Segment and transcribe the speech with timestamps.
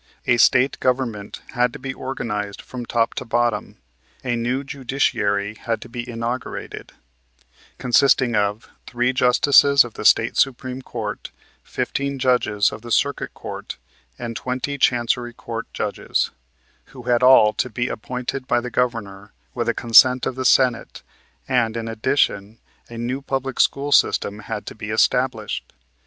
[0.25, 3.77] A State Government had to be organized from top to bottom;
[4.23, 6.93] a new judiciary had to be inaugurated,
[7.77, 11.29] consisting of three Justices of the State Supreme Court,
[11.63, 13.77] fifteen Judges of the Circuit Court
[14.17, 16.31] and twenty Chancery Court Judges,
[16.85, 21.03] who had all to be appointed by the Governor with the consent of the Senate,
[21.47, 22.57] and, in addition,
[22.89, 25.73] a new public school system had to be established.